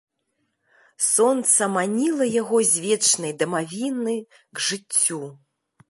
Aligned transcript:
Сонца 1.07 1.61
маніла 1.75 2.25
яго 2.41 2.57
з 2.73 2.83
вечнай 2.87 3.33
дамавіны 3.43 4.15
к 4.35 4.57
жыццю. 4.71 5.23